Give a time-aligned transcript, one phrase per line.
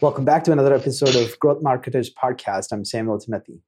[0.00, 2.72] Welcome back to another episode of Growth Marketers Podcast.
[2.72, 3.60] I'm Solomon Thimothy.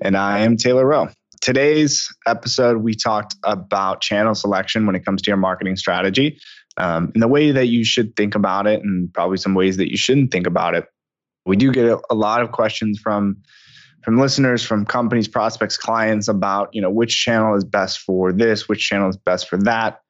[0.00, 1.10] And I am Taylor Rowe.
[1.40, 6.40] Today's episode, we talked about channel selection when it comes to your marketing strategy
[6.76, 9.88] um, and the way that you should think about it, and probably some ways that
[9.88, 10.86] you shouldn't think about it.
[11.44, 13.42] We do get a, a lot of questions from
[14.02, 18.68] from listeners, from companies, prospects, clients about you know which channel is best for this,
[18.68, 20.00] which channel is best for that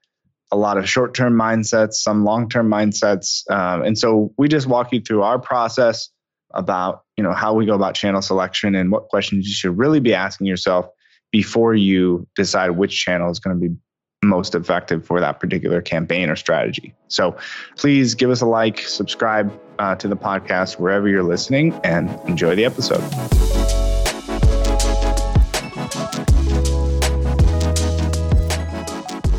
[0.52, 3.48] a lot of short term mindsets, some long term mindsets.
[3.50, 6.08] Um, and so we just walk you through our process
[6.54, 10.00] about you know how we go about channel selection and what questions you should really
[10.00, 10.86] be asking yourself
[11.32, 13.74] before you decide which channel is going to be
[14.22, 16.94] most effective for that particular campaign or strategy.
[17.08, 17.36] So
[17.76, 22.54] please give us a like, subscribe uh, to the podcast wherever you're listening, and enjoy
[22.54, 23.02] the episode.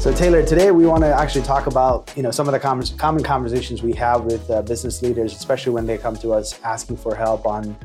[0.07, 2.81] So Taylor, today we want to actually talk about you know some of the com-
[2.97, 6.95] common conversations we have with uh, business leaders, especially when they come to us asking
[6.95, 7.77] for help on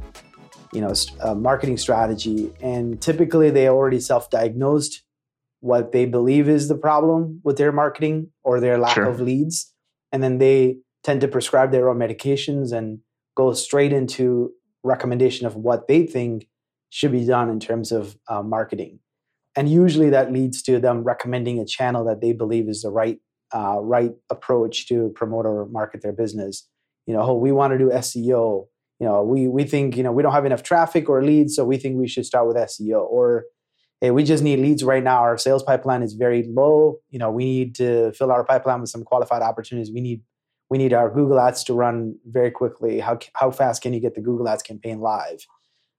[0.72, 5.02] you know uh, marketing strategy, and typically they already self-diagnosed
[5.58, 9.06] what they believe is the problem with their marketing or their lack sure.
[9.06, 9.74] of leads,
[10.12, 13.00] and then they tend to prescribe their own medications and
[13.34, 14.52] go straight into
[14.84, 16.46] recommendation of what they think
[16.88, 19.00] should be done in terms of uh, marketing
[19.56, 23.18] and usually that leads to them recommending a channel that they believe is the right
[23.54, 26.66] uh, right approach to promote or market their business.
[27.06, 28.66] You know, oh, we want to do SEO.
[28.98, 31.64] You know, we we think you know we don't have enough traffic or leads, so
[31.64, 33.02] we think we should start with SEO.
[33.02, 33.44] Or
[34.00, 35.18] hey, we just need leads right now.
[35.18, 37.00] Our sales pipeline is very low.
[37.10, 39.92] You know, we need to fill our pipeline with some qualified opportunities.
[39.92, 40.22] We need
[40.70, 43.00] we need our Google Ads to run very quickly.
[43.00, 45.46] How how fast can you get the Google Ads campaign live?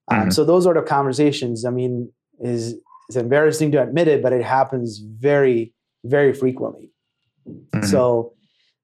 [0.09, 0.29] Um, mm-hmm.
[0.31, 1.65] so those sort of conversations.
[1.65, 2.75] I mean, is
[3.15, 6.91] it's embarrassing to admit it, but it happens very, very frequently.
[7.47, 7.85] Mm-hmm.
[7.85, 8.33] So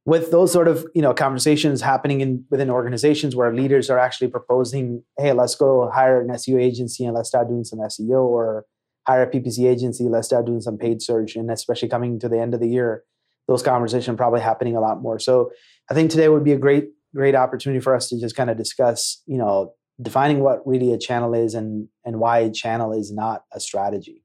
[0.05, 4.27] with those sort of you know conversations happening in within organizations where leaders are actually
[4.27, 8.65] proposing, hey, let's go hire an SEO agency and let's start doing some SEO, or
[9.07, 12.39] hire a PPC agency, let's start doing some paid search, and especially coming to the
[12.39, 13.03] end of the year,
[13.47, 15.19] those conversations probably happening a lot more.
[15.19, 15.51] So
[15.89, 18.57] I think today would be a great great opportunity for us to just kind of
[18.57, 23.11] discuss you know defining what really a channel is and and why a channel is
[23.11, 24.23] not a strategy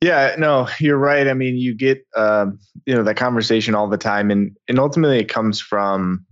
[0.00, 1.28] yeah no you're right.
[1.28, 5.18] I mean you get um, you know that conversation all the time and and ultimately
[5.18, 6.24] it comes from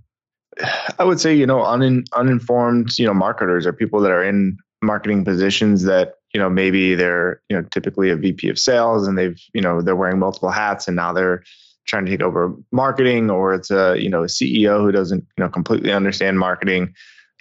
[0.99, 4.59] i would say you know un, uninformed you know marketers or people that are in
[4.83, 9.17] marketing positions that you know maybe they're you know typically a vp of sales and
[9.17, 11.43] they've you know they're wearing multiple hats and now they're
[11.87, 15.45] trying to take over marketing or it's a you know a ceo who doesn't you
[15.45, 16.95] know completely understand marketing.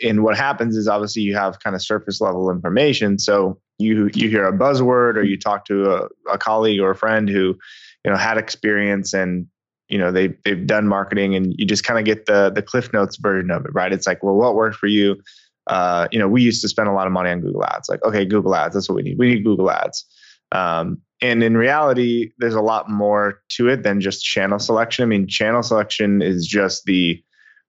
[0.04, 3.20] And what happens is obviously you have kind of surface level information.
[3.20, 6.96] So you you hear a buzzword or you talk to a, a colleague or a
[6.96, 7.58] friend who
[8.06, 9.48] you know had experience and
[9.90, 12.92] you know they they've done marketing and you just kind of get the the cliff
[12.94, 13.92] notes version of it right?
[13.92, 15.22] It's like well what worked for you?
[15.68, 17.90] Uh, you know we used to spend a lot of money on google ads.
[17.90, 19.18] Like okay google ads that's what we need.
[19.18, 20.06] We need google ads.
[20.52, 25.04] Um, and in reality there's a lot more to it than just channel selection.
[25.04, 27.22] I mean channel selection is just the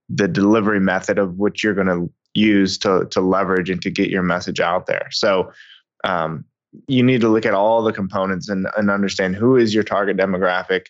[0.09, 4.11] the delivery method of which you're going to use to to leverage and to get
[4.11, 5.09] your message out there.
[5.11, 5.53] So
[6.05, 6.45] um,
[6.87, 10.17] you need to look at all the components and, and understand who is your target
[10.17, 10.87] demographic.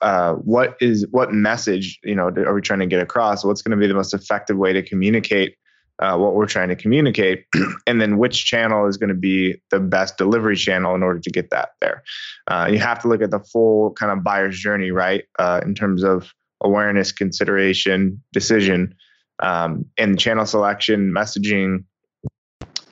[0.00, 3.44] Uh, what is what message you know are we trying to get across?
[3.44, 5.56] What's going to be the most effective way to communicate
[6.00, 7.46] uh, what we're trying to communicate,
[7.86, 11.30] and then which channel is going to be the best delivery channel in order to
[11.30, 12.02] get that there.
[12.48, 15.24] Uh, you have to look at the full kind of buyer's journey, right?
[15.38, 18.94] Uh, in terms of awareness, consideration, decision,
[19.40, 21.84] um, and channel selection, messaging,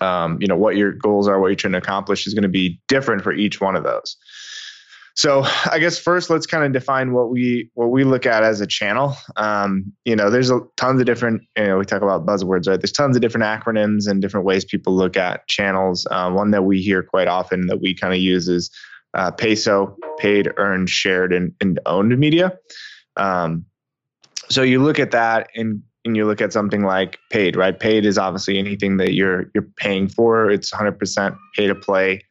[0.03, 2.49] um, you know, what your goals are, what you're trying to accomplish is going to
[2.49, 4.17] be different for each one of those.
[5.15, 8.61] So I guess first let's kind of define what we what we look at as
[8.61, 9.15] a channel.
[9.37, 11.43] Um, you know, there's a, tons of different.
[11.57, 12.81] You know, we talk about buzzwords, right?
[12.81, 16.07] There's tons of different acronyms and different ways people look at channels.
[16.11, 18.71] Uh, one that we hear quite often that we kind of use is
[19.15, 22.59] uh, PESO, paid, earned, shared, and, and owned media.
[23.17, 23.67] Um,
[24.49, 27.79] so you look at that and and you look at something like paid, right?
[27.79, 30.50] Paid is obviously anything that you're you're paying for.
[30.50, 32.25] It's 100% pay to play.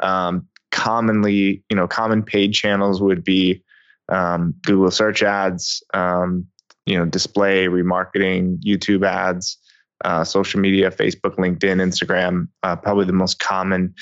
[0.00, 3.62] Um, commonly, you know, common paid channels would be
[4.08, 6.46] um, Google search ads, um,
[6.86, 9.58] you know, display, remarketing, YouTube ads,
[10.04, 12.48] uh, social media, Facebook, LinkedIn, Instagram.
[12.62, 13.94] Uh, probably the most common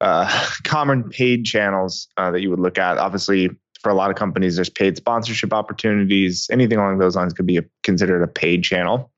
[0.00, 2.98] uh, common paid channels uh, that you would look at.
[2.98, 3.50] Obviously,
[3.82, 6.48] for a lot of companies, there's paid sponsorship opportunities.
[6.50, 9.10] Anything along those lines could be a, considered a paid channel.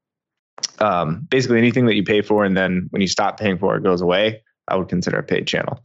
[0.79, 3.83] Um, basically, anything that you pay for and then when you stop paying for it
[3.83, 5.81] goes away, I would consider a paid channel.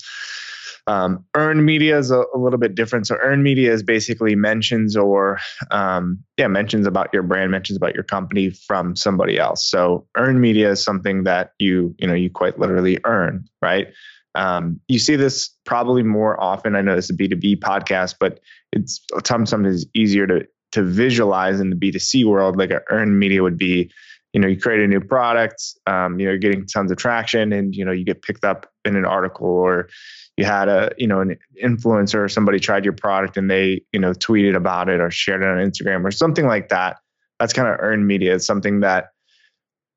[0.87, 3.05] Um, earned media is a, a, little bit different.
[3.05, 5.39] So earned media is basically mentions or
[5.69, 9.69] um, yeah mentions about your brand, mentions about your company from somebody else.
[9.69, 13.89] So earned media is something that you you know you quite literally earn, right?
[14.35, 16.75] Um, you see this probably more often.
[16.75, 18.39] I know this is a B two B podcast, but
[18.71, 22.57] it's sometimes easier to to visualize in the B two C world.
[22.57, 23.91] Like an earned media would be
[24.33, 27.51] you know you create a new product um, you know you're getting tons of traction
[27.51, 29.89] and you know you get picked up in an article or
[30.37, 33.99] you had a you know an influencer or somebody tried your product and they you
[33.99, 36.97] know tweeted about it or shared it on instagram or something like that
[37.39, 39.09] that's kind of earned media it's something that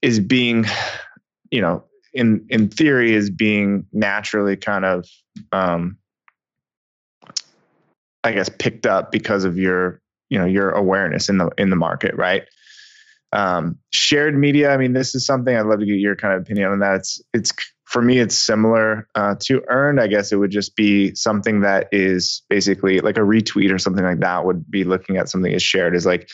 [0.00, 0.64] is being
[1.50, 5.06] you know in in theory is being naturally kind of
[5.52, 5.96] um
[8.24, 11.76] i guess picked up because of your you know your awareness in the in the
[11.76, 12.44] market right
[13.32, 16.42] um, shared media, I mean, this is something I'd love to get your kind of
[16.42, 16.96] opinion on that.
[16.96, 17.52] It's it's
[17.84, 20.00] for me, it's similar uh, to earned.
[20.00, 24.04] I guess it would just be something that is basically like a retweet or something
[24.04, 24.44] like that.
[24.44, 26.28] Would be looking at something as shared is like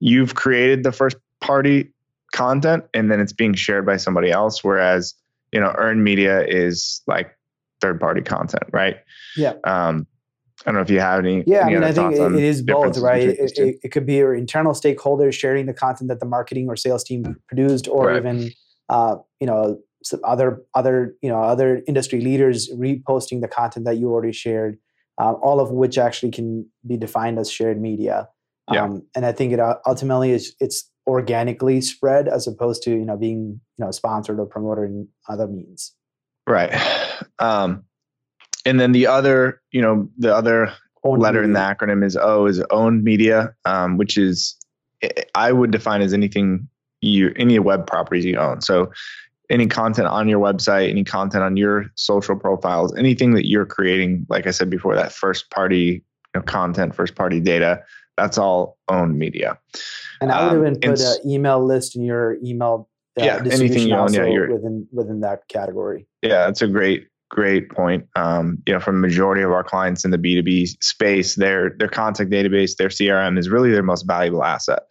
[0.00, 1.92] you've created the first party
[2.32, 4.62] content and then it's being shared by somebody else.
[4.62, 5.14] Whereas
[5.52, 7.36] you know, earned media is like
[7.80, 8.98] third party content, right?
[9.36, 9.54] Yeah.
[9.64, 10.06] Um,
[10.64, 11.42] I don't know if you have any.
[11.46, 13.22] Yeah, any I mean, I think it, it is both, right?
[13.22, 16.76] It, it, it, could be your internal stakeholders sharing the content that the marketing or
[16.76, 18.16] sales team produced, or right.
[18.18, 18.50] even,
[18.90, 19.80] uh, you know,
[20.22, 24.78] other other you know other industry leaders reposting the content that you already shared.
[25.18, 28.28] Uh, all of which actually can be defined as shared media.
[28.70, 28.84] Yeah.
[28.84, 33.04] Um, and I think it uh, ultimately is it's organically spread as opposed to you
[33.04, 35.94] know being you know sponsored or promoted in other means.
[36.46, 36.74] Right.
[37.38, 37.84] Um,
[38.66, 40.72] and then the other, you know, the other
[41.04, 41.48] owned letter media.
[41.48, 44.56] in the acronym is O is owned media, um, which is
[45.34, 46.68] I would define as anything
[47.00, 48.60] you any web properties you own.
[48.60, 48.92] So
[49.48, 54.26] any content on your website, any content on your social profiles, anything that you're creating,
[54.28, 56.04] like I said before, that first party
[56.34, 57.82] you know, content, first party data,
[58.20, 59.58] that's all owned media.
[60.20, 62.88] And I would um, even put an email list in your email.
[63.18, 66.06] Uh, yeah, anything you own, yeah, within within that category.
[66.22, 68.06] Yeah, that's a great great point.
[68.16, 71.88] Um, you know, from a majority of our clients in the B2B space, their their
[71.88, 74.82] contact database, their CRM is really their most valuable asset.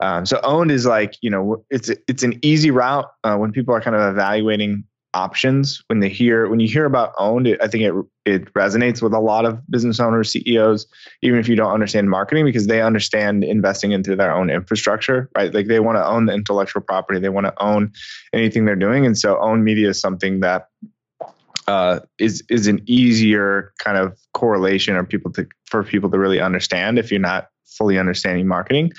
[0.00, 3.74] Um, so owned is like, you know, it's it's an easy route uh, when people
[3.74, 4.84] are kind of evaluating
[5.14, 5.82] options.
[5.86, 9.18] When they hear when you hear about owned, I think it it resonates with a
[9.18, 10.86] lot of business owners, CEOs,
[11.22, 15.52] even if you don't understand marketing, because they understand investing into their own infrastructure, right?
[15.52, 17.92] Like they want to own the intellectual property, they want to own
[18.32, 20.68] anything they're doing, and so owned media is something that
[21.68, 26.40] uh, is is an easier kind of correlation or people to for people to really
[26.40, 28.92] understand if you're not fully understanding marketing.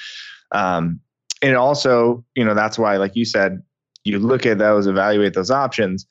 [0.52, 1.00] Um,
[1.42, 3.62] and also, you know, that's why, like you said,
[4.06, 6.08] you look at those, evaluate those options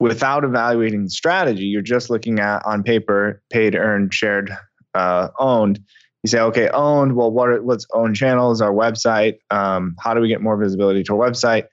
[0.00, 1.64] without evaluating the strategy.
[1.64, 4.56] You're just looking at on paper, paid, earned, shared,
[4.94, 5.80] uh, owned.
[6.22, 7.14] You say, okay, owned.
[7.14, 8.60] Well, what are, what's owned channels?
[8.60, 9.38] Our website.
[9.50, 11.66] Um, how do we get more visibility to our website?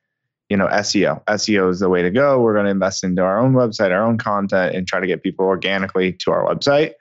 [0.53, 1.23] you know SEO.
[1.25, 2.39] SEO is the way to go.
[2.39, 5.23] We're going to invest into our own website, our own content, and try to get
[5.23, 6.93] people organically to our website.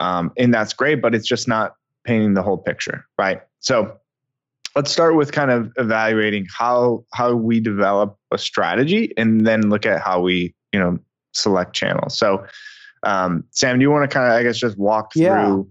[0.00, 1.74] Um, and that's great, but it's just not
[2.04, 3.42] painting the whole picture, right?
[3.58, 3.98] So
[4.74, 9.84] let's start with kind of evaluating how how we develop a strategy, and then look
[9.84, 10.98] at how we you know
[11.32, 12.16] select channels.
[12.16, 12.46] So
[13.02, 15.44] um, Sam, do you want to kind of I guess just walk yeah.
[15.44, 15.70] through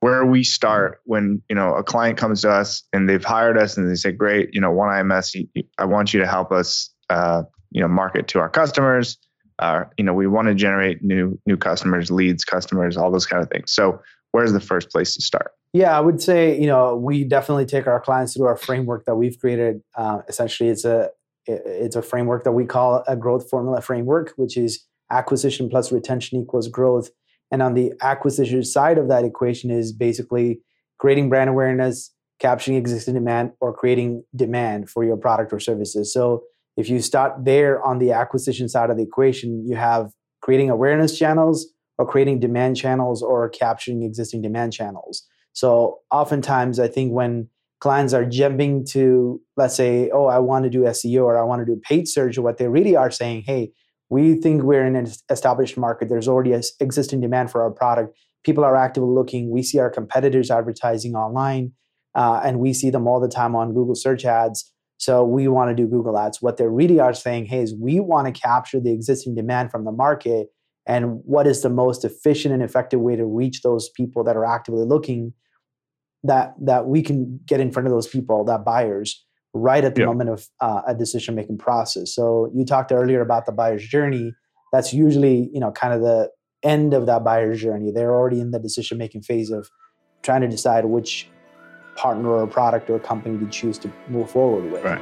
[0.00, 3.76] where we start when you know a client comes to us and they've hired us
[3.76, 5.48] and they say, "Great, you know, OneIMS,
[5.78, 9.18] I want you to help us, uh, you know, market to our customers.
[9.58, 13.42] Uh, you know, we want to generate new new customers, leads, customers, all those kind
[13.42, 14.00] of things." So,
[14.32, 15.52] where's the first place to start?
[15.72, 19.16] Yeah, I would say you know we definitely take our clients through our framework that
[19.16, 19.82] we've created.
[19.96, 21.10] Uh, essentially, it's a
[21.48, 26.40] it's a framework that we call a growth formula framework, which is acquisition plus retention
[26.40, 27.10] equals growth
[27.50, 30.60] and on the acquisition side of that equation is basically
[30.98, 36.12] creating brand awareness, capturing existing demand, or creating demand for your product or services.
[36.12, 36.42] So
[36.76, 40.12] if you start there on the acquisition side of the equation, you have
[40.42, 45.26] creating awareness channels or creating demand channels or capturing existing demand channels.
[45.52, 47.48] So oftentimes I think when
[47.80, 51.60] clients are jumping to let's say, oh, I want to do SEO or I want
[51.60, 53.72] to do paid search, what they really are saying, hey,
[54.10, 56.08] we think we're in an established market.
[56.08, 58.16] There's already an existing demand for our product.
[58.44, 59.50] People are actively looking.
[59.50, 61.72] We see our competitors advertising online,
[62.14, 64.72] uh, and we see them all the time on Google search ads.
[64.96, 66.40] So we want to do Google ads.
[66.40, 69.84] What they really are saying, hey, is we want to capture the existing demand from
[69.84, 70.48] the market.
[70.86, 74.46] And what is the most efficient and effective way to reach those people that are
[74.46, 75.34] actively looking
[76.24, 80.02] that that we can get in front of those people, that buyers, right at the
[80.02, 80.08] yep.
[80.08, 82.14] moment of uh, a decision making process.
[82.14, 84.34] So you talked earlier about the buyer's journey.
[84.72, 86.30] That's usually you know kind of the
[86.62, 87.90] end of that buyer's journey.
[87.92, 89.68] They're already in the decision making phase of
[90.22, 91.28] trying to decide which
[91.96, 94.84] partner or product or company to choose to move forward with.
[94.84, 95.00] Right.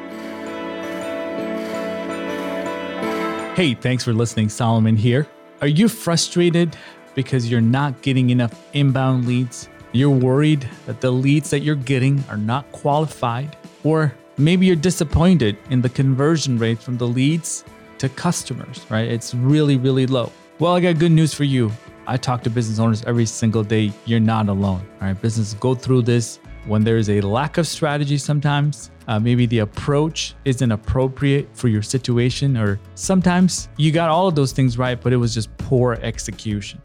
[3.57, 4.49] Hey, thanks for listening.
[4.51, 5.27] Solomon here.
[5.63, 6.77] Are you frustrated
[7.15, 9.69] because you're not getting enough inbound leads?
[9.97, 13.57] You're worried that the leads that you're getting are not qualified?
[13.83, 17.65] Or maybe you're disappointed in the conversion rate from the leads
[17.97, 19.09] to customers, right?
[19.09, 20.31] It's really, really low.
[20.59, 21.73] Well, I got good news for you.
[22.07, 23.91] I talk to business owners every single day.
[24.05, 24.87] You're not alone.
[25.01, 28.91] All right, businesses go through this when there is a lack of strategy sometimes.
[29.09, 34.35] Uh, maybe the approach isn't appropriate for your situation, or sometimes you got all of
[34.35, 36.83] those things right, but it was just poor execution.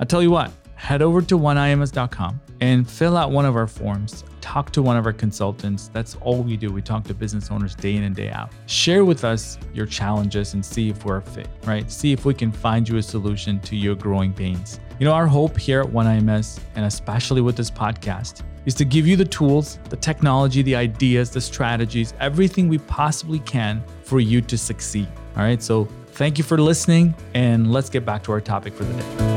[0.00, 4.24] I'll tell you what, head over to oneims.com and fill out one of our forms.
[4.40, 5.88] Talk to one of our consultants.
[5.88, 6.72] That's all we do.
[6.72, 8.52] We talk to business owners day in and day out.
[8.64, 11.90] Share with us your challenges and see if we're a fit, right?
[11.92, 14.80] See if we can find you a solution to your growing pains.
[14.98, 19.06] You know, our hope here at OneIMS, and especially with this podcast, is to give
[19.06, 24.40] you the tools, the technology, the ideas, the strategies, everything we possibly can for you
[24.40, 25.08] to succeed.
[25.36, 25.62] All right.
[25.62, 29.33] So thank you for listening, and let's get back to our topic for the day.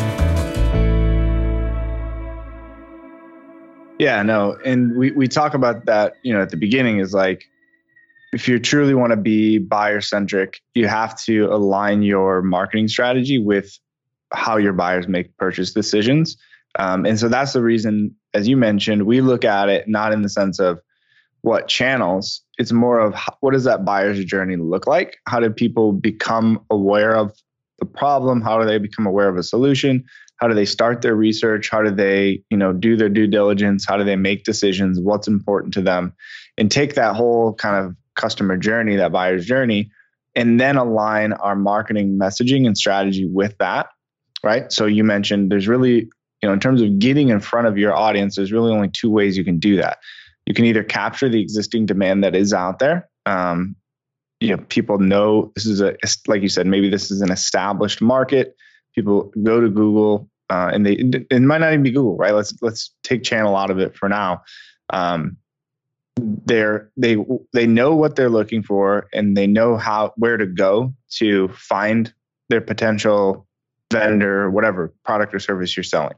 [4.00, 4.58] Yeah, no.
[4.64, 7.46] And we, we talk about that, you know, at the beginning is like,
[8.34, 13.40] if you truly want to be buyer centric, you have to align your marketing strategy
[13.40, 13.78] with
[14.34, 16.38] how your buyers make purchase decisions.
[16.78, 20.22] Um, and so that's the reason, as you mentioned, we look at it not in
[20.22, 20.80] the sense of
[21.42, 25.18] what channels, it's more of how, what does that buyer's journey look like?
[25.28, 27.34] How do people become aware of
[27.80, 28.42] the problem?
[28.42, 30.04] How do they become aware of a solution?
[30.38, 31.70] How do they start their research?
[31.70, 33.86] How do they you know do their due diligence?
[33.88, 35.00] How do they make decisions?
[35.00, 36.14] What's important to them?
[36.58, 39.92] And take that whole kind of customer journey that buyer's journey
[40.36, 43.90] and then align our marketing messaging and strategy with that
[44.44, 44.72] right?
[44.72, 46.10] So you mentioned there's really
[46.42, 49.10] you know in terms of getting in front of your audience there's really only two
[49.10, 49.98] ways you can do that.
[50.46, 53.76] You can either capture the existing demand that is out there um,
[54.40, 55.96] you know people know this is a
[56.28, 58.56] like you said maybe this is an established market
[58.98, 60.94] people go to Google uh, and they
[61.30, 62.34] it might not even be Google, right?
[62.34, 64.42] Let's let's take channel out of it for now.
[64.90, 65.38] Um,
[66.16, 67.18] they're they
[67.54, 72.14] they know what they're looking for and they know how where to go to find
[72.50, 73.46] their potential
[73.92, 76.16] vendor, whatever product or service you're selling.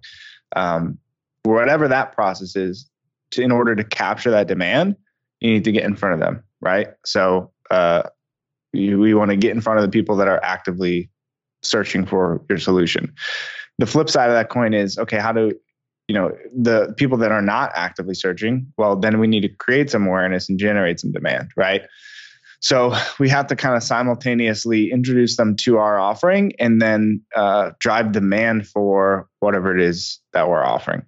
[0.55, 0.97] Um,
[1.43, 2.89] whatever that process is,
[3.31, 4.95] to, in order to capture that demand,
[5.39, 6.87] you need to get in front of them, right?
[7.05, 8.03] So uh,
[8.73, 11.09] you, we want to get in front of the people that are actively
[11.63, 13.13] searching for your solution.
[13.77, 15.53] The flip side of that coin is okay, how do
[16.07, 18.71] you know the people that are not actively searching?
[18.77, 21.83] Well, then we need to create some awareness and generate some demand, right?
[22.61, 27.71] So we have to kind of simultaneously introduce them to our offering and then uh,
[27.79, 31.03] drive demand for whatever it is that we're offering.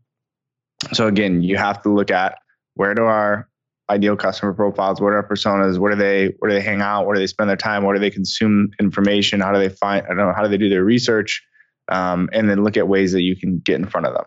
[0.93, 2.37] So again, you have to look at
[2.75, 3.49] where do our
[3.91, 5.01] ideal customer profiles?
[5.01, 5.77] What are personas?
[5.77, 7.05] Where do they where do they hang out?
[7.05, 7.83] Where do they spend their time?
[7.83, 9.41] Where do they consume information?
[9.41, 10.05] How do they find?
[10.05, 10.33] I don't know.
[10.33, 11.43] How do they do their research?
[11.89, 14.25] Um, and then look at ways that you can get in front of them.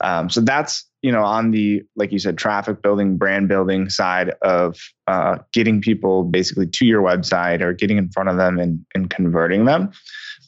[0.00, 4.34] Um, so that's you know on the like you said traffic building brand building side
[4.42, 8.84] of uh, getting people basically to your website or getting in front of them and,
[8.94, 9.92] and converting them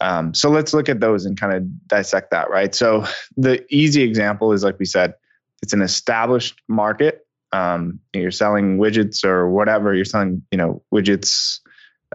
[0.01, 3.05] um, so let's look at those and kind of dissect that right so
[3.37, 5.15] the easy example is like we said
[5.63, 11.61] it's an established market um, you're selling widgets or whatever you're selling you know widgets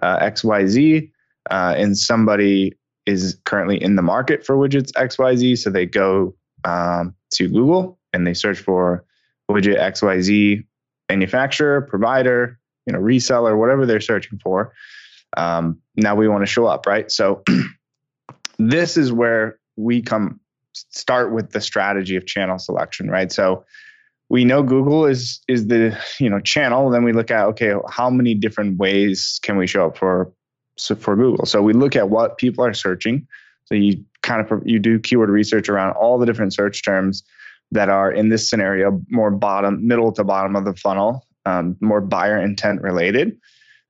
[0.01, 1.09] uh, xyz
[1.49, 2.73] uh, and somebody
[3.05, 8.25] is currently in the market for widgets xyz so they go um, to google and
[8.25, 9.03] they search for
[9.49, 10.63] widget xyz
[11.09, 14.73] manufacturer provider you know reseller whatever they're searching for
[15.37, 17.11] um, now we want to show up right?
[17.11, 17.43] So
[18.59, 20.39] this is where we come
[20.73, 23.31] start with the strategy of channel selection right?
[23.31, 23.65] So
[24.33, 26.89] we know Google is is the you know channel.
[26.89, 30.33] Then we look at okay, how many different ways can we show up for
[30.75, 31.45] so for Google?
[31.45, 33.27] So we look at what people are searching.
[33.65, 37.23] So you kind of you do keyword research around all the different search terms
[37.71, 42.01] that are in this scenario more bottom, middle to bottom of the funnel, um, more
[42.01, 43.37] buyer intent related.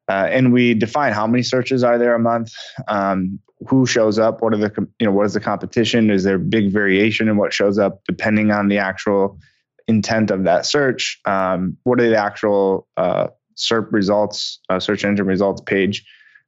[0.09, 2.51] Uh, and we define how many searches are there a month,
[2.89, 6.37] um, who shows up, what are the you know what is the competition, is there
[6.37, 9.39] big variation in what shows up depending on the actual
[9.87, 11.19] intent of that search.
[11.25, 16.05] Um, what are the actual uh, SERP results, uh, search engine results page?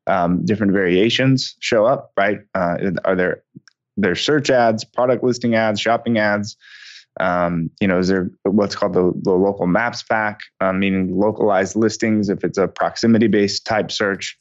[0.07, 2.39] Um, different variations show up, right?
[2.53, 3.43] Uh, are there
[3.97, 6.57] there search ads, product listing ads, shopping ads?
[7.19, 11.75] Um, you know, is there what's called the, the local maps pack, uh, meaning localized
[11.75, 14.37] listings if it's a proximity based type search?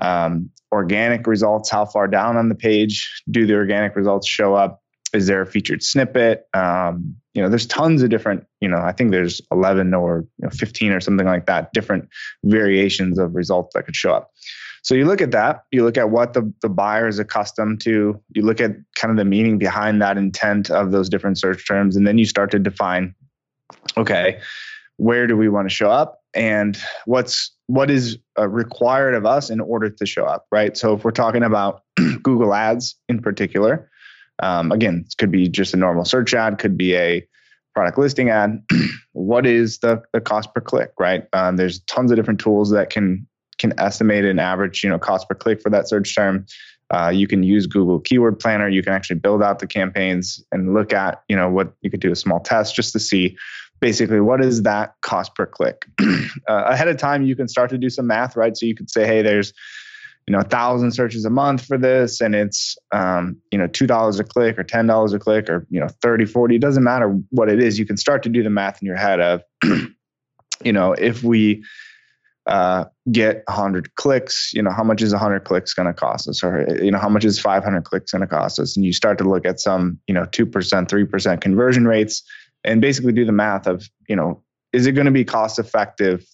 [0.00, 4.83] Um, organic results, how far down on the page do the organic results show up?
[5.14, 6.46] Is there a featured snippet?
[6.54, 10.44] Um, you know, there's tons of different, you know, I think there's 11 or you
[10.44, 12.08] know, 15 or something like that, different
[12.44, 14.30] variations of results that could show up.
[14.82, 18.20] So you look at that, you look at what the, the buyer is accustomed to,
[18.34, 21.96] you look at kind of the meaning behind that intent of those different search terms,
[21.96, 23.14] and then you start to define,
[23.96, 24.40] okay,
[24.96, 29.50] where do we want to show up and what's what is uh, required of us
[29.50, 31.82] in order to show up right so if we're talking about
[32.22, 33.90] google ads in particular
[34.40, 37.26] um, again it could be just a normal search ad could be a
[37.74, 38.62] product listing ad.
[39.12, 41.26] What is the, the cost per click right?
[41.32, 43.26] Um, there's tons of different tools that can
[43.58, 46.46] can estimate an average you know cost per click for that search term.
[46.90, 48.68] Uh, you can use google keyword planner.
[48.68, 52.00] You can actually build out the campaigns and look at you know what you could
[52.00, 53.36] do a small test just to see
[53.80, 55.86] basically what is that cost per click.
[56.48, 58.56] Uh, ahead of time you can start to do some math right?
[58.56, 59.54] So you could say hey there's
[60.26, 63.86] you know a thousand searches a month for this and it's um, you know two
[63.86, 66.84] dollars a click or ten dollars a click or you know 30 40 it doesn't
[66.84, 69.42] matter what it is you can start to do the math in your head of
[70.64, 71.62] you know if we
[72.46, 76.44] uh, get 100 clicks you know how much is 100 clicks going to cost us?
[76.44, 78.76] Or you know how much is 500 clicks going to cost us?
[78.76, 82.22] And you start to look at some you know 2% 3% conversion rates
[82.62, 86.24] and basically do the math of you know is it going to be cost effective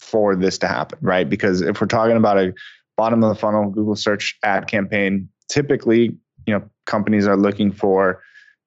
[0.00, 1.28] for this to happen right?
[1.28, 2.52] Because if we're talking about a
[2.96, 5.28] bottom of the funnel google search ad campaign.
[5.48, 8.22] Typically you know companies are looking for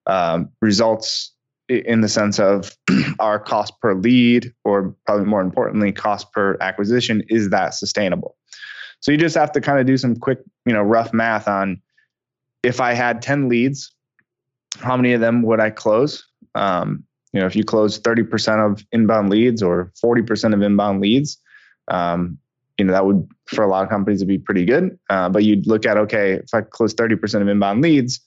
[0.06, 1.32] um, results
[1.68, 2.76] in the sense of
[3.20, 8.36] our cost per lead or probably more importantly cost per acquisition is that sustainable?
[9.00, 11.80] So you just have to kind of do some quick you know rough math on
[12.64, 13.92] if i had 10 leads
[14.80, 16.26] how many of them would i close?
[16.54, 21.38] Um, you know, if you close 30% of inbound leads or 40% of inbound leads,
[21.88, 22.38] um,
[22.78, 24.98] you know, that would, for a lot of companies, would be pretty good.
[25.10, 28.20] Uh, but you'd look at, okay, if I close 30% of inbound leads,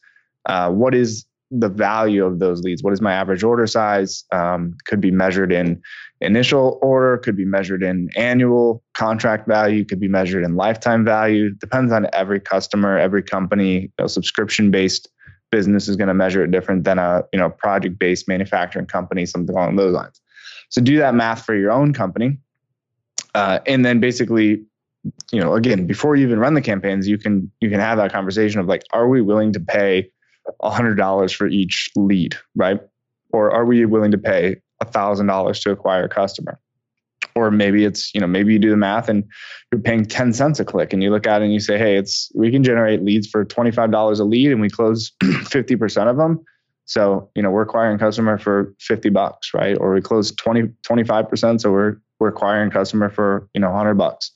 [0.45, 2.83] uh, what is the value of those leads?
[2.83, 4.23] What is my average order size?
[4.31, 5.81] Um, could be measured in
[6.21, 11.51] initial order, could be measured in annual contract value, could be measured in lifetime value.
[11.51, 15.09] Depends on every customer, every company, you know, subscription based
[15.51, 19.25] business is going to measure it different than a you know project based manufacturing company,
[19.25, 20.19] something along those lines.
[20.69, 22.39] So do that math for your own company,
[23.35, 24.63] uh, and then basically,
[25.31, 28.11] you know, again, before you even run the campaigns, you can you can have that
[28.11, 30.09] conversation of like, are we willing to pay
[30.61, 32.79] hundred dollars for each lead, right?
[33.31, 36.59] Or are we willing to pay thousand dollars to acquire a customer?
[37.35, 39.23] or maybe it's you know maybe you do the math and
[39.71, 41.97] you're paying 10 cents a click and you look at it and you say hey
[41.97, 46.43] it's we can generate leads for $25 a lead and we close 50% of them
[46.85, 49.77] so you know we're acquiring customer for 50 bucks right?
[49.79, 54.31] Or we close 20 25% so we're we're acquiring customer for you know 100 bucks.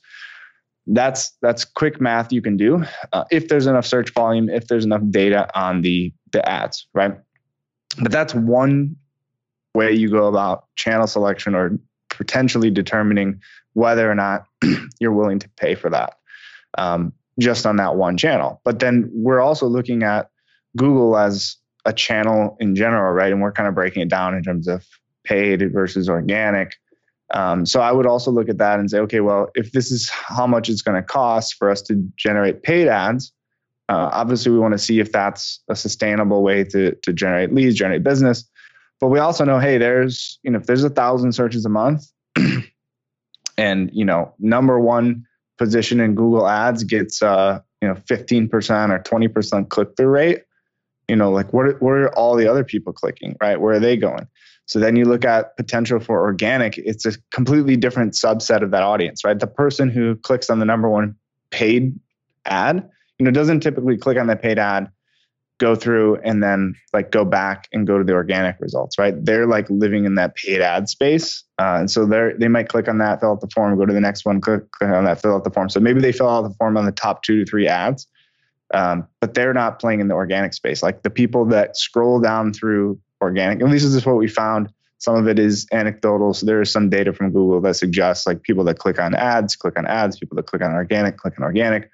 [0.88, 4.86] That's that's quick math you can do uh, if there's enough search volume if there's
[4.86, 7.18] enough data on the the ads right?
[8.02, 8.96] But that's one
[9.74, 11.78] way you go about channel selection or
[12.10, 13.42] potentially determining
[13.74, 14.46] whether or not
[15.00, 16.16] you're willing to pay for that
[16.78, 18.62] um, just on that one channel.
[18.64, 20.30] But then we're also looking at
[20.78, 23.32] Google as a channel in general, right?
[23.32, 24.86] And we're kind of breaking it down in terms of
[25.24, 26.76] paid versus organic.
[27.34, 30.10] Um, so I would also look at that and say, okay, well, if this is
[30.10, 33.32] how much it's going to cost for us to generate paid ads,
[33.90, 37.76] uh, obviously we want to see if that's a sustainable way to to generate leads,
[37.76, 38.50] generate business.
[39.00, 42.06] But we also know, hey, there's, you know, if there's a thousand searches a month
[43.58, 45.26] and, you know, number one
[45.58, 50.44] position in Google ads gets, uh, you know, 15% or 20% click through rate,
[51.08, 53.60] you know, like what, what are all the other people clicking, right?
[53.60, 54.28] Where are they going?
[54.66, 58.82] So then you look at potential for organic, it's a completely different subset of that
[58.82, 59.40] audience, right?
[59.40, 61.16] The person who clicks on the number one
[61.52, 62.00] paid
[62.46, 62.90] ad,
[63.20, 64.90] you know, doesn't typically click on the paid ad
[65.58, 69.48] go through and then like go back and go to the organic results right they're
[69.48, 72.98] like living in that paid ad space uh, and so they're they might click on
[72.98, 75.34] that fill out the form go to the next one click, click on that fill
[75.34, 77.50] out the form so maybe they fill out the form on the top two to
[77.50, 78.06] three ads
[78.76, 82.54] um, but they're not playing in the organic space like the people that scroll down
[82.54, 86.62] through organic least this is what we found some of it is anecdotal so there
[86.62, 89.86] is some data from google that suggests like people that click on ads click on
[89.88, 91.90] ads people that click on organic click on organic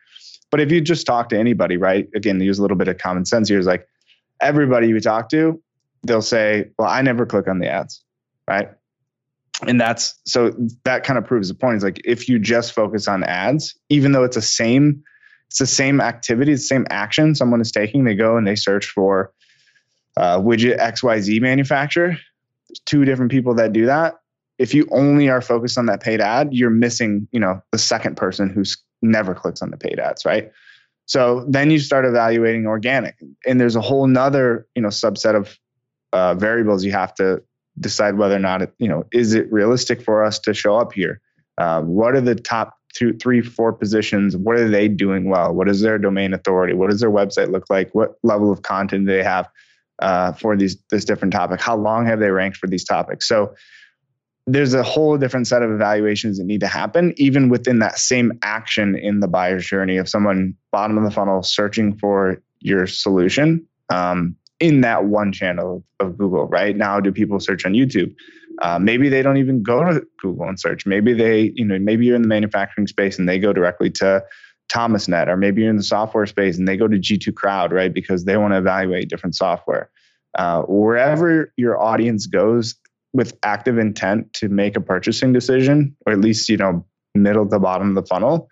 [0.51, 2.07] but if you just talk to anybody, right?
[2.13, 3.57] Again, use a little bit of common sense here.
[3.57, 3.87] Is like
[4.39, 5.63] everybody you talk to,
[6.03, 8.03] they'll say, "Well, I never click on the ads,"
[8.47, 8.69] right?
[9.65, 11.77] And that's so that kind of proves the point.
[11.77, 15.03] Is like if you just focus on ads, even though it's the same,
[15.51, 18.05] it's the same activity, the same action someone is taking.
[18.05, 19.33] They go and they search for
[20.15, 22.17] uh, widget XYZ manufacturer.
[22.69, 24.21] There's two different people that do that.
[24.57, 28.15] If you only are focused on that paid ad, you're missing, you know, the second
[28.15, 30.53] person who's never clicks on the paid ads, right?
[31.05, 35.59] So then you start evaluating organic, and there's a whole nother you know subset of
[36.13, 37.43] uh, variables you have to
[37.77, 40.93] decide whether or not it you know is it realistic for us to show up
[40.93, 41.19] here.
[41.57, 44.35] Uh, what are the top two, three, four positions?
[44.35, 45.53] What are they doing well?
[45.53, 46.73] What is their domain authority?
[46.73, 47.93] What does their website look like?
[47.93, 49.49] What level of content do they have
[49.99, 51.61] uh, for these this different topic?
[51.61, 53.27] How long have they ranked for these topics?
[53.27, 53.53] So
[54.47, 58.31] there's a whole different set of evaluations that need to happen, even within that same
[58.41, 63.65] action in the buyer's journey of someone bottom of the funnel searching for your solution
[63.89, 66.47] um, in that one channel of Google.
[66.47, 68.15] Right now, do people search on YouTube?
[68.61, 70.85] Uh, maybe they don't even go to Google and search.
[70.85, 74.23] Maybe they, you know, maybe you're in the manufacturing space and they go directly to
[74.71, 77.93] Thomasnet, or maybe you're in the software space and they go to G2 Crowd, right?
[77.93, 79.89] Because they want to evaluate different software.
[80.37, 82.75] Uh, wherever your audience goes,
[83.13, 87.59] with active intent to make a purchasing decision, or at least, you know, middle to
[87.59, 88.47] bottom of the funnel,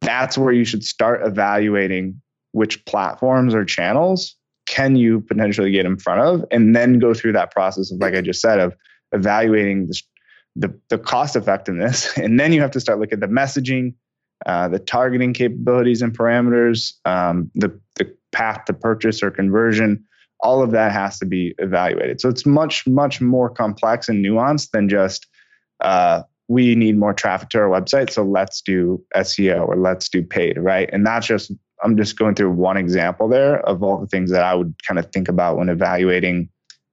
[0.00, 2.20] that's where you should start evaluating
[2.52, 4.36] which platforms or channels
[4.66, 8.14] can you potentially get in front of, and then go through that process of, like
[8.14, 8.74] I just said, of
[9.12, 10.02] evaluating the,
[10.56, 12.16] the, the cost effectiveness.
[12.18, 13.94] And then you have to start looking at the messaging,
[14.46, 20.04] uh, the targeting capabilities and parameters, um, the, the path to purchase or conversion,
[20.40, 22.20] all of that has to be evaluated.
[22.20, 25.26] So it's much, much more complex and nuanced than just
[25.80, 28.10] uh, we need more traffic to our website.
[28.10, 30.88] So let's do SEO or let's do paid, right?
[30.92, 34.42] And that's just, I'm just going through one example there of all the things that
[34.42, 36.48] I would kind of think about when evaluating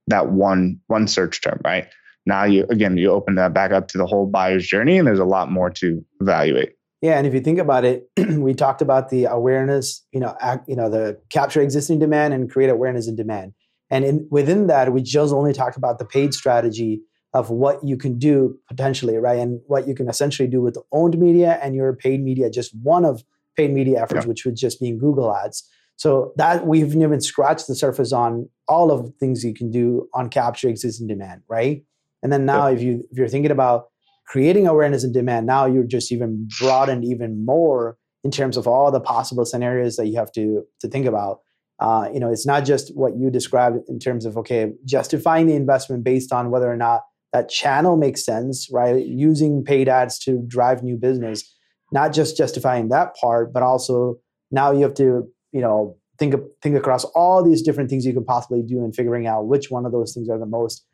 [0.06, 1.88] that one one search term, right?
[2.28, 5.18] Now you again you open that back up to the whole buyer's journey and there's
[5.18, 6.74] a lot more to evaluate.
[7.00, 10.68] Yeah, and if you think about it, we talked about the awareness, you know, act,
[10.68, 13.54] you know, the capture existing demand and create awareness and demand.
[13.90, 17.00] And in, within that, we just only talked about the paid strategy
[17.32, 19.38] of what you can do potentially, right?
[19.38, 22.74] And what you can essentially do with the owned media and your paid media, just
[22.82, 23.22] one of
[23.56, 24.28] paid media efforts, yeah.
[24.28, 25.68] which would just be in Google Ads.
[25.96, 30.08] So that we've even scratched the surface on all of the things you can do
[30.14, 31.84] on capture existing demand, right?
[32.22, 32.74] And then now, yeah.
[32.74, 33.86] if you if you're thinking about
[34.28, 38.92] creating awareness and demand now you're just even broadened even more in terms of all
[38.92, 41.40] the possible scenarios that you have to to think about
[41.80, 45.54] uh, you know it's not just what you described in terms of okay justifying the
[45.54, 47.02] investment based on whether or not
[47.32, 51.54] that channel makes sense right using paid ads to drive new business
[51.90, 54.16] not just justifying that part but also
[54.50, 58.24] now you have to you know think think across all these different things you can
[58.24, 60.84] possibly do and figuring out which one of those things are the most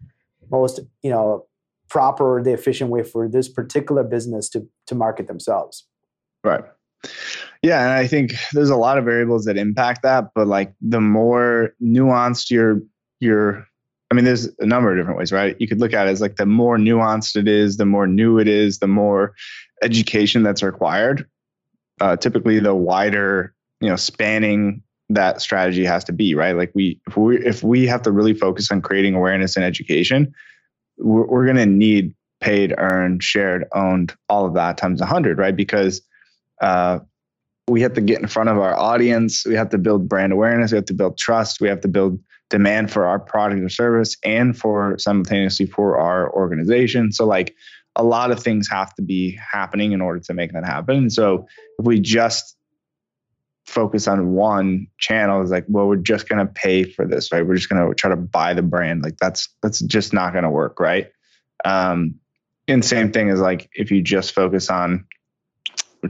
[0.55, 1.47] most you know
[1.89, 5.87] proper or the efficient way for this particular business to to market themselves.
[6.43, 6.65] Right.
[7.63, 11.01] Yeah and i think there's a lot of variables that impact that but like the
[11.01, 12.81] more nuanced your
[13.21, 13.67] your
[14.11, 15.55] i mean there's a number of different ways right?
[15.59, 18.39] You could look at it as like the more nuanced it is the more new
[18.39, 19.35] it is the more
[19.83, 21.27] education that's required.
[22.01, 27.01] Uh, typically the wider you know spanning that strategy has to be right like we
[27.07, 30.33] if we if we have to really focus on creating awareness and education
[30.99, 32.15] we're, we're going to need
[32.45, 35.57] paid, earned, shared, owned, all of that times 100, right?
[35.57, 36.03] Because
[36.61, 36.99] uh,
[37.69, 39.47] we have to get in front of our audience.
[39.47, 40.71] We have to build brand awareness.
[40.71, 41.61] We have to build trust.
[41.61, 46.31] We have to build demand for our product or service and for simultaneously for our
[46.35, 47.13] organization.
[47.13, 47.55] So, like,
[47.97, 51.09] a lot of things have to be happening in order to make that happen.
[51.09, 51.47] So,
[51.79, 52.57] if we just
[53.67, 57.47] focus on one channel is like well we're just going to pay for this right?
[57.47, 59.03] We're just going to try to buy the brand.
[59.03, 61.11] Like that's that's just not going to work right?
[61.65, 62.17] Um
[62.69, 65.07] and same thing is like if you just focus on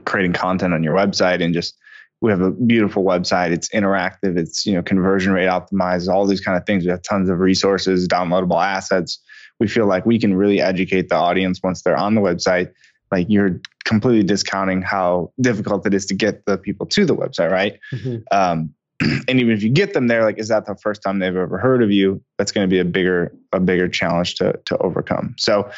[0.05, 1.77] creating content on your website and just
[2.21, 3.51] we have a beautiful website.
[3.51, 4.39] It's interactive.
[4.39, 6.85] It's you know conversion rate optimized all these kind of things.
[6.85, 9.23] We have tons of resources downloadable assets.
[9.61, 12.73] We feel like we can really educate the audience once they're on the website.
[13.13, 17.51] Like you're completely discounting how difficult it is to get the people to the website,
[17.51, 17.79] right?
[17.93, 18.17] Mm-hmm.
[18.31, 18.75] Um,
[19.29, 21.59] and even if you get them there, like is that the first time they've ever
[21.59, 22.23] heard of you?
[22.39, 25.35] That's going to be a bigger a bigger challenge to to overcome.
[25.39, 25.71] So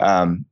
[0.00, 0.44] um,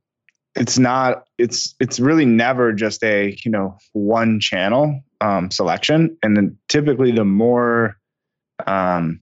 [0.55, 6.35] it's not it's it's really never just a you know one channel um, selection, and
[6.35, 7.97] then typically the more
[8.65, 9.21] um,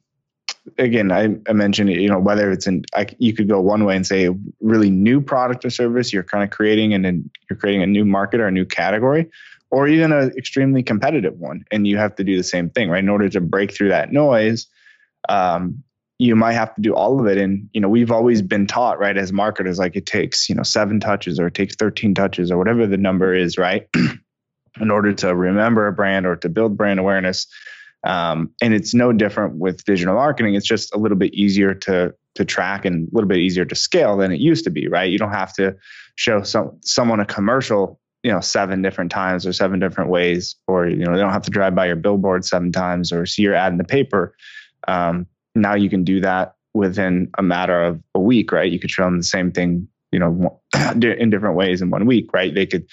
[0.78, 3.96] again, I, I, mentioned, you know, whether it's in, I, you could go one way
[3.96, 4.30] and say
[4.62, 8.06] really new product or service you're kind of creating and then you're creating a new
[8.06, 9.30] market or a new category,
[9.72, 11.66] or even an extremely competitive one.
[11.72, 13.04] And you have to do the same thing, right?
[13.04, 14.68] In order to break through that noise,
[15.30, 15.84] um,
[16.18, 17.38] you might have to do all of it.
[17.38, 20.64] And, you know, we've always been taught, right, as marketers, like it takes, you know,
[20.64, 23.88] seven touches or it takes 13 touches or whatever the number is, right?
[24.80, 27.48] in order to remember a brand or to build brand awareness
[28.06, 30.56] um, and it's no different with digital marketing.
[30.56, 33.76] It's just a little bit easier to to track and a little bit easier to
[33.76, 35.10] scale than it used to be, right?
[35.10, 35.76] You don't have to
[36.16, 40.88] show some someone a commercial, you know seven different times or seven different ways or
[40.88, 43.54] you know they don't have to drive by your billboard seven times or see your
[43.54, 44.36] ad in the paper
[44.88, 48.90] um, now you can do that within a matter of a week right you could
[48.90, 50.60] show them the same thing you know
[51.04, 52.88] in different ways in one week right they could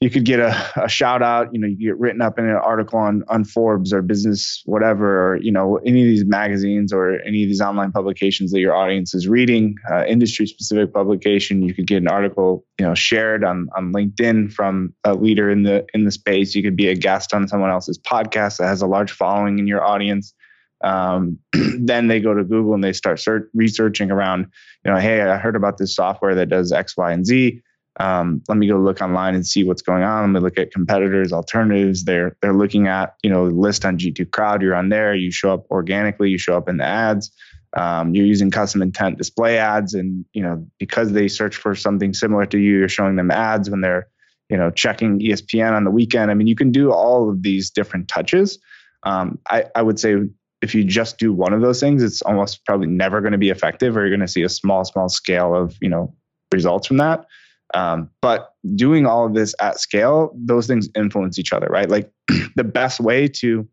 [0.00, 2.56] you could get a, a shout out you know you get written up in an
[2.56, 7.20] article on on forbes or business whatever or you know any of these magazines or
[7.22, 11.72] any of these online publications that your audience is reading uh, industry specific publication you
[11.72, 15.86] could get an article you know shared on on linkedin from a leader in the
[15.94, 16.54] in the space.
[16.54, 19.66] You could be a guest on someone else's podcast that has a large following in
[19.66, 20.34] your audience.
[20.82, 24.46] Um, then they go to google and they start search, researching around
[24.84, 27.62] you know hey i heard about this software that does x y and z
[28.00, 30.22] um, let me go look online and see what's going on.
[30.22, 32.04] Let me look at competitors, alternatives.
[32.04, 34.62] They're they're looking at you know list on G2 Crowd.
[34.62, 35.14] You're on there.
[35.14, 36.30] You show up organically.
[36.30, 37.30] You show up in the ads.
[37.76, 42.14] Um, you're using custom intent display ads, and you know because they search for something
[42.14, 44.08] similar to you, you're showing them ads when they're
[44.48, 46.30] you know checking ESPN on the weekend.
[46.30, 48.58] I mean, you can do all of these different touches.
[49.04, 50.16] Um, I, I would say
[50.62, 53.50] if you just do one of those things, it's almost probably never going to be
[53.50, 56.12] effective, or you're going to see a small small scale of you know
[56.52, 57.26] results from that.
[57.72, 61.88] Um, but doing all of this at scale, those things influence each other, right?
[61.88, 62.10] Like
[62.56, 63.68] the best way to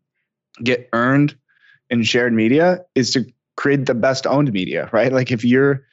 [0.64, 1.36] get earned
[1.90, 3.26] in shared media is to
[3.58, 5.12] create the best owned media, right?
[5.12, 5.86] Like if you're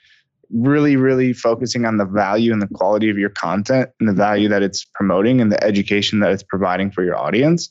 [0.51, 4.49] really, really focusing on the value and the quality of your content and the value
[4.49, 7.69] that it's promoting and the education that it's providing for your audience,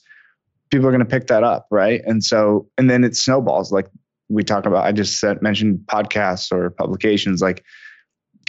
[0.70, 2.02] people are going to pick that up, right?
[2.06, 3.72] And so, and then it snowballs.
[3.72, 3.88] Like
[4.30, 7.42] we talk about, I just said, mentioned podcasts or publications.
[7.42, 7.64] Like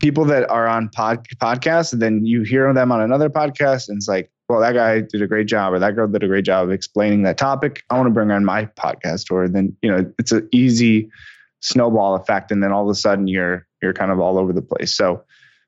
[0.00, 3.96] people that are on pod, podcasts and then you hear them on another podcast and
[3.96, 6.44] it's like well that guy did a great job or that girl did a great
[6.44, 7.84] job explaining that topic.
[7.90, 11.10] I want to bring on my podcast or then you know it's an easy
[11.60, 14.62] snowball effect and then all of a sudden you're you're kind of all over the
[14.62, 14.94] place.
[14.96, 15.24] So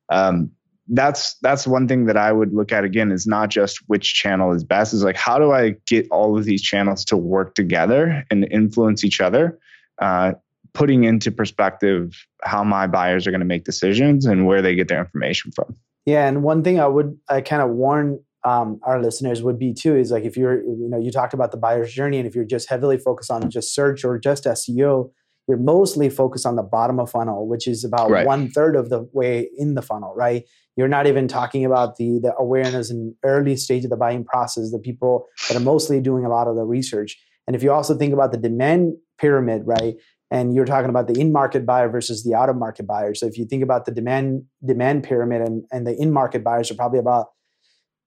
[0.08, 0.50] um,
[0.92, 4.52] that's that's one thing that i would look at again is not just which channel
[4.52, 8.24] is best is like how do i get all of these channels to work together
[8.28, 9.56] and influence each other?
[10.00, 10.32] Uh,
[10.72, 14.88] putting into perspective how my buyers are going to make decisions and where they get
[14.88, 15.74] their information from.
[16.06, 19.74] Yeah, and one thing I would I kind of warn um, our listeners would be
[19.74, 22.34] too is like if you're you know you talked about the buyer's journey and if
[22.34, 25.10] you're just heavily focused on just search or just SEO,
[25.46, 28.26] you're mostly focused on the bottom of funnel, which is about right.
[28.26, 30.44] one third of the way in the funnel, right?
[30.76, 34.70] You're not even talking about the the awareness and early stage of the buying process,
[34.70, 37.18] the people that are mostly doing a lot of the research.
[37.46, 39.96] And if you also think about the demand pyramid, right?
[40.30, 43.14] And you're talking about the in-market buyer versus the out-of-market buyer.
[43.14, 46.74] So if you think about the demand demand pyramid and, and the in-market buyers are
[46.74, 47.28] probably about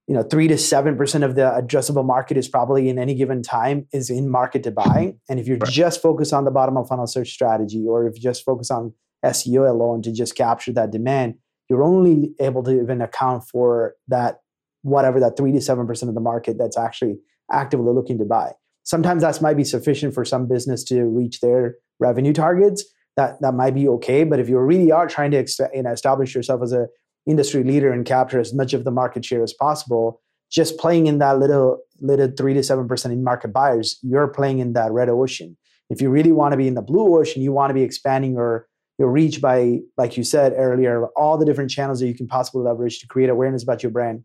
[0.07, 3.41] you know three to seven percent of the addressable market is probably in any given
[3.41, 5.15] time is in market to buy.
[5.29, 5.71] And if you're right.
[5.71, 8.93] just focused on the bottom of funnel search strategy, or if you just focus on
[9.25, 11.35] SEO alone to just capture that demand,
[11.69, 14.39] you're only able to even account for that
[14.81, 17.17] whatever that three to seven percent of the market that's actually
[17.51, 18.51] actively looking to buy.
[18.83, 22.83] Sometimes that might be sufficient for some business to reach their revenue targets,
[23.15, 24.23] that that might be okay.
[24.23, 26.87] But if you really are trying to you know, establish yourself as a
[27.25, 31.19] industry leader and capture as much of the market share as possible, just playing in
[31.19, 35.09] that little little three to seven percent in market buyers, you're playing in that red
[35.09, 35.57] ocean.
[35.89, 38.33] If you really want to be in the blue ocean, you want to be expanding
[38.33, 38.67] your
[38.99, 42.61] your reach by, like you said earlier, all the different channels that you can possibly
[42.61, 44.23] leverage to create awareness about your brand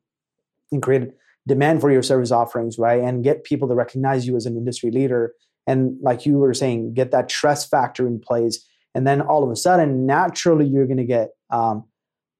[0.71, 1.11] and create
[1.47, 3.03] demand for your service offerings, right?
[3.03, 5.33] And get people to recognize you as an industry leader
[5.69, 8.65] and like you were saying get that trust factor in place.
[8.95, 11.85] And then all of a sudden naturally you're going to get um,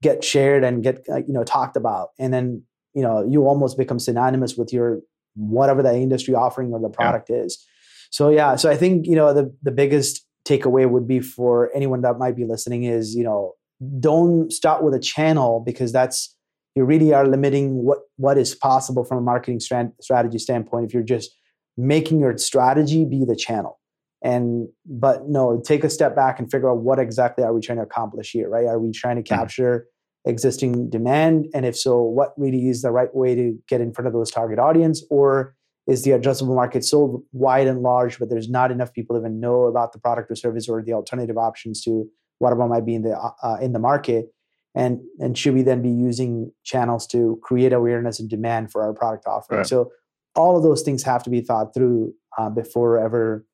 [0.03, 2.09] get shared and get uh, you know talked about.
[2.19, 2.63] And then
[2.95, 5.01] you know you almost become synonymous with your
[5.37, 7.37] whatever the industry offering or the product yeah.
[7.37, 7.65] is.
[8.11, 12.01] So yeah so i think you know the the biggest takeaway would be for anyone
[12.01, 13.53] that might be listening is you know
[14.01, 16.35] don't start with a channel because that's
[16.75, 21.03] you really are limiting what what is possible from a marketing strategy standpoint if you're
[21.03, 21.31] just
[21.79, 23.79] making your strategy be the channel
[24.21, 27.79] and but no take a step back and figure out what exactly are we trying
[27.79, 29.41] to accomplish here right are we trying to mm-hmm.
[29.41, 30.31] capture mm-hmm.
[30.31, 34.09] existing demand and if so what really is the right way to get in front
[34.09, 35.55] of those target audience or
[35.87, 39.63] is the addressable market so wide and large but there's not enough people even know
[39.65, 42.05] about the product or service or the alternative options to
[42.41, 44.27] whatever might be in the uh, in the market
[44.75, 48.93] and and should we then be using channels to create awareness and demand for our
[48.93, 49.67] product offering right.
[49.67, 49.93] so
[50.39, 53.45] all of those things have to be thought through uh, before ever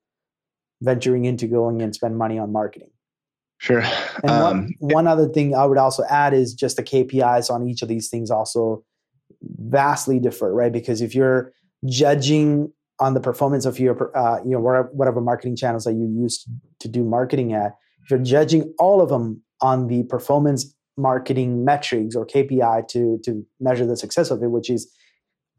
[0.82, 2.90] venturing into going and spend money on marketing.
[3.58, 3.82] Sure.
[4.22, 7.66] And um, one, one other thing I would also add is just the KPIs on
[7.66, 8.84] each of these things also
[9.42, 10.72] vastly differ, right?
[10.72, 11.52] Because if you're
[11.86, 12.70] judging
[13.00, 16.46] on the performance of your, uh, you know, whatever, whatever marketing channels that you use
[16.80, 22.14] to do marketing at, if you're judging all of them on the performance marketing metrics
[22.14, 24.92] or KPI to to measure the success of it, which is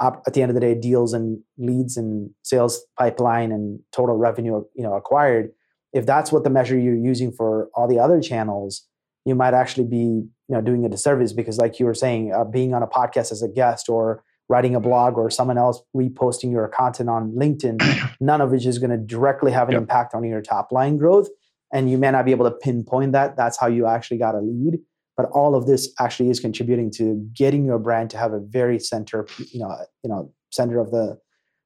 [0.02, 4.64] at the end of the day deals and leads and sales pipeline and total revenue
[4.76, 5.52] you know acquired.
[5.94, 8.86] If that's what the measure you're using for all the other channels,
[9.24, 12.44] you might actually be you know doing a disservice because, like you were saying, uh,
[12.44, 16.52] being on a podcast as a guest or writing a blog or someone else reposting
[16.52, 17.82] your content on LinkedIn,
[18.20, 19.82] none of which is going to directly have an yep.
[19.82, 21.28] impact on your top line growth.
[21.74, 23.36] And you may not be able to pinpoint that.
[23.36, 24.80] That's how you actually got a lead.
[25.18, 28.80] But all of this actually is contributing to getting your brand to have a very
[28.80, 31.18] center, you know, you know, center of the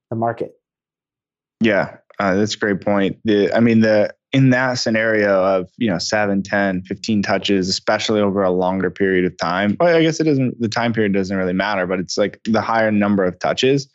[0.10, 0.54] the market.
[1.62, 3.18] Yeah, uh, that's a great point.
[3.26, 8.22] The, I mean, the in that scenario of you know 7 10 15 touches especially
[8.22, 11.36] over a longer period of time well, i guess it doesn't the time period doesn't
[11.36, 13.90] really matter but it's like the higher number of touches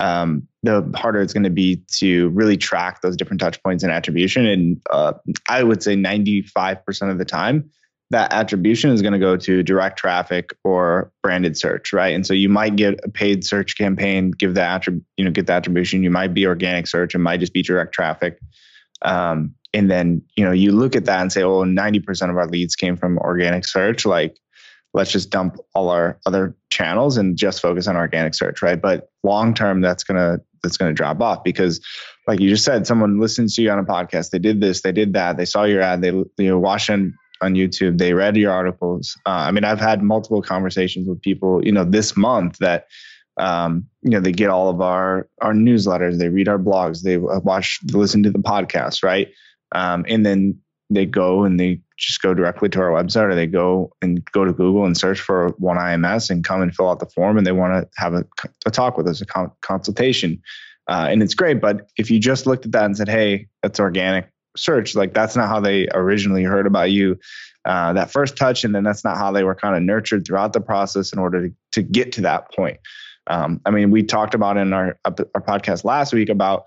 [0.00, 3.92] um, the harder it's going to be to really track those different touch points and
[3.92, 5.12] attribution and uh,
[5.48, 7.68] i would say 95% of the time
[8.12, 12.14] that attribution is going to go to direct traffic or branded search right?
[12.14, 15.46] And so you might get a paid search campaign give the attrib- you know get
[15.46, 16.02] the attribution.
[16.02, 17.14] You might be organic search.
[17.14, 18.38] It might just be direct traffic.
[19.00, 22.46] Um, and then you know you look at that and say oh 90% of our
[22.46, 24.04] leads came from organic search.
[24.04, 24.36] Like
[24.94, 28.80] let's just dump all our other channels and just focus on organic search right?
[28.80, 31.80] But long term that's to that's to drop off because
[32.28, 34.30] like you just said someone listens to you on a podcast.
[34.30, 37.14] They did this they did that they saw your ad they you know watched on,
[37.42, 41.64] on youtube they read your articles uh, i mean i've had multiple conversations with people
[41.64, 42.86] you know this month that
[43.38, 47.16] um, you know they get all of our our newsletters they read our blogs they
[47.16, 49.32] watch listen to the podcast right
[49.74, 50.58] um, and then
[50.94, 54.44] they go and they just go directly to our website or they go and go
[54.44, 57.52] to Google and search for OneIMS and come and fill out the form and they
[57.52, 58.24] want to have a,
[58.66, 60.42] a talk with us, a con- consultation.
[60.88, 61.60] Uh, and it's great.
[61.60, 65.36] But if you just looked at that and said, hey, that's organic search, like that's
[65.36, 67.18] not how they originally heard about you.
[67.64, 70.52] Uh, that first touch, and then that's not how they were kind of nurtured throughout
[70.52, 72.78] the process in order to, to get to that point.
[73.28, 76.64] Um, I mean, we talked about in our our podcast last week about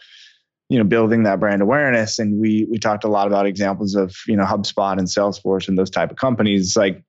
[0.70, 4.16] you know building that brand awareness and we we talked a lot about examples of
[4.28, 7.04] you know HubSpot and Salesforce and those type of companies like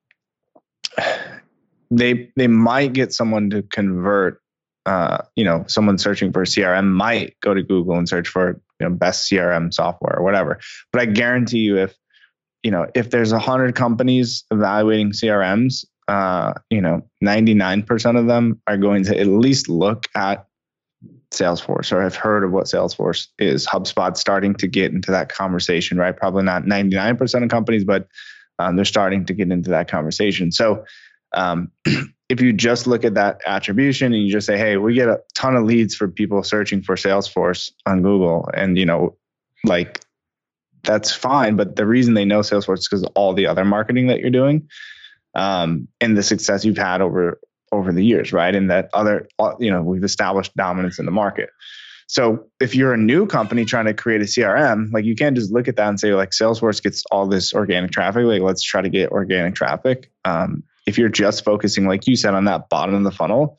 [1.91, 4.41] they they might get someone to convert
[4.85, 8.89] uh, you know someone searching for CRM might go to Google and search for you
[8.89, 10.61] know best CRM software or whatever
[10.93, 11.95] but I guarantee you if
[12.63, 18.61] you know if there's a hundred companies evaluating CRMs uh, you know 99% of them
[18.67, 20.47] are going to at least look at
[21.33, 23.67] Salesforce or have heard of what Salesforce is.
[23.67, 26.17] HubSpot starting to get into that conversation, right?
[26.17, 28.09] Probably not 99% of companies, but
[28.59, 30.53] um, they're starting to get into that conversation.
[30.53, 30.85] So
[31.33, 31.71] um,
[32.29, 35.21] if you just look at that attribution and you just say, hey, we get a
[35.35, 39.17] ton of leads for people searching for Salesforce on Google, and you know,
[39.65, 40.01] like
[40.83, 41.57] that's fine.
[41.57, 44.69] But the reason they know Salesforce is because all the other marketing that you're doing.
[45.35, 47.39] Um, and the success you've had over
[47.73, 48.55] over the years, right?
[48.55, 51.51] And that other, uh, you know, we've established dominance in the market.
[52.09, 55.53] So if you're a new company trying to create a CRM, like you can't just
[55.53, 58.25] look at that and say like Salesforce gets all this organic traffic.
[58.25, 60.11] Like let's try to get organic traffic.
[60.25, 63.59] Um, if you're just focusing, like you said, on that bottom of the funnel,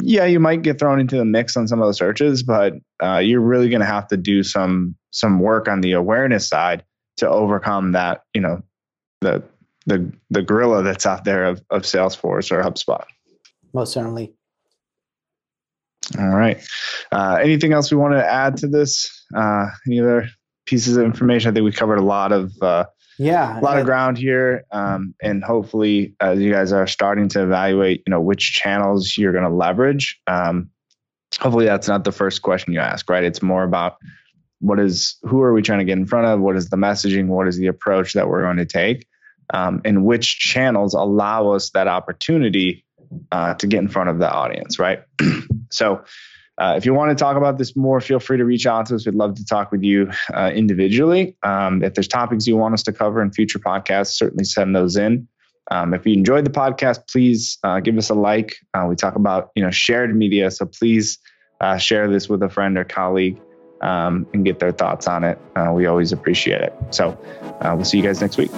[0.00, 3.18] yeah, you might get thrown into the mix on some of the searches, but uh,
[3.18, 6.84] you're really going to have to do some some work on the awareness side
[7.18, 8.22] to overcome that.
[8.32, 8.62] You know,
[9.20, 9.42] the
[9.86, 13.04] the the gorilla that's out there of of Salesforce or HubSpot
[13.72, 14.32] most certainly.
[16.18, 16.62] All right.
[17.10, 19.24] Uh, anything else we want to add to this?
[19.34, 20.28] Uh, any other
[20.66, 21.50] pieces of information?
[21.50, 22.84] I think we covered a lot of uh,
[23.18, 27.42] yeah, a lot of ground here, um, and hopefully, as you guys are starting to
[27.42, 30.20] evaluate, you know, which channels you're going to leverage.
[30.26, 30.70] Um,
[31.38, 33.24] hopefully, that's not the first question you ask, right?
[33.24, 33.96] It's more about
[34.60, 36.40] what is who are we trying to get in front of?
[36.40, 37.26] What is the messaging?
[37.26, 39.06] What is the approach that we're going to take?
[39.52, 42.84] Um, and which channels allow us that opportunity
[43.30, 45.02] uh, to get in front of the audience, right?
[45.70, 46.04] so,
[46.62, 48.94] uh, if you want to talk about this more, feel free to reach out to
[48.94, 49.04] us.
[49.04, 51.36] We'd love to talk with you uh, individually.
[51.42, 54.96] Um, if there's topics you want us to cover in future podcasts, certainly send those
[54.96, 55.26] in.
[55.72, 58.54] Um, if you enjoyed the podcast, please uh, give us a like.
[58.74, 61.18] Uh, we talk about you know shared media, so please
[61.60, 63.40] uh, share this with a friend or colleague
[63.80, 65.40] um, and get their thoughts on it.
[65.72, 66.72] we always appreciate it.
[66.90, 67.18] So
[67.64, 68.52] we'll see you guys next week.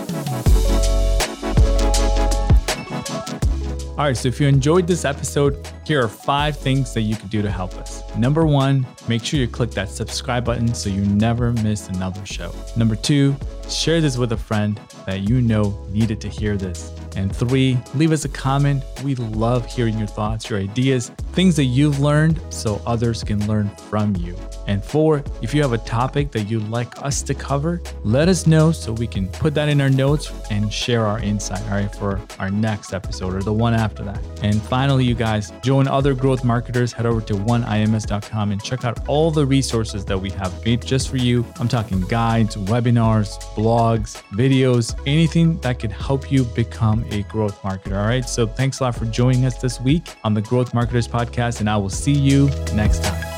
[3.96, 7.30] All right, so if you enjoyed this episode, here are five things that you could
[7.30, 8.02] do to help us.
[8.16, 12.52] Number one, make sure you click that subscribe button so you never miss another show.
[12.76, 13.36] Number two,
[13.70, 16.92] share this with a friend that you know needed to hear this.
[17.16, 18.82] And three, leave us a comment.
[19.02, 23.68] We love hearing your thoughts, your ideas, things that you've learned so others can learn
[23.76, 24.36] from you.
[24.66, 28.46] And four, if you have a topic that you'd like us to cover, let us
[28.46, 31.94] know so we can put that in our notes and share our insight, all right,
[31.94, 34.20] for our next episode or the one after that.
[34.42, 39.06] And finally, you guys, join other growth marketers, head over to oneims.com and check out
[39.08, 41.44] all the resources that we have made just for you.
[41.60, 47.98] I'm talking guides, webinars, blogs, videos, anything that could help you become a growth marketer,
[47.98, 48.28] all right?
[48.28, 51.68] So thanks a lot for joining us this week on the Growth Marketers Podcast, and
[51.68, 53.33] I will see you next time.